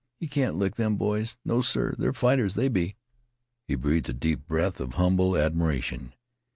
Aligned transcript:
Yeh 0.19 0.27
can't 0.27 0.55
lick 0.55 0.77
them 0.77 0.95
boys. 0.95 1.35
No, 1.45 1.61
sir! 1.61 1.93
They're 1.95 2.11
fighters, 2.11 2.55
they 2.55 2.69
be." 2.69 2.95
He 3.67 3.75
breathed 3.75 4.09
a 4.09 4.13
deep 4.13 4.47
breath 4.47 4.79
of 4.81 4.93
humble 4.95 5.37
admiration. 5.37 6.15